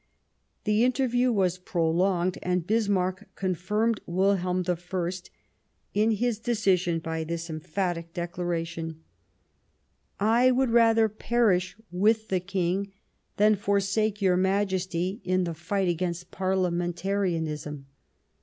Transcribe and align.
The 0.63 0.83
interview 0.83 1.31
was 1.31 1.59
prolonged, 1.59 2.39
and 2.41 2.65
Bismarck 2.65 3.27
con 3.35 3.53
firmed 3.53 4.01
Wilhelm 4.07 4.63
I 4.67 5.11
in 5.93 6.09
his 6.13 6.39
decision 6.39 6.97
by 6.97 7.23
this 7.23 7.51
emphatic 7.51 8.11
declaration:" 8.11 9.03
I 10.39 10.49
would 10.49 10.71
rather 10.71 11.07
perish 11.07 11.77
with 11.91 12.29
the 12.29 12.39
King 12.39 12.91
than 13.37 13.53
forsake 13.53 14.23
your 14.23 14.37
Majesty 14.37 15.21
in 15.23 15.43
the 15.43 15.53
fight 15.53 15.87
against 15.87 16.31
parlia 16.31 16.71
mentarianism." 16.73 17.83